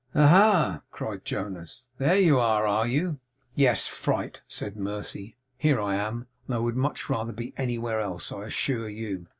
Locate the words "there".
1.99-2.15